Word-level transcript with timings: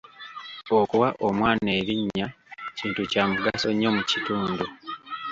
Okuwa 0.79 1.09
omwana 1.27 1.69
erinnya 1.79 2.27
kintu 2.77 3.01
kya 3.11 3.23
mugaso 3.31 3.67
nnyo 3.73 3.89
mu 3.95 4.03
kitundu. 4.09 4.65